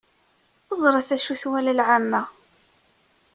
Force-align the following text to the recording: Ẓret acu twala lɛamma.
Ẓret 0.81 1.09
acu 1.15 1.33
twala 1.41 1.71
lɛamma. 1.79 2.21